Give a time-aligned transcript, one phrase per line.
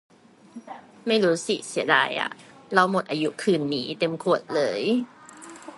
[1.07, 2.31] ไม่รู้สิ เสียดายอะ
[2.71, 4.81] เหล้าหมดอายุคืนนี้ เต็มขวดเลย